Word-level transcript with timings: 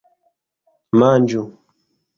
Manĝu! 1.03 1.47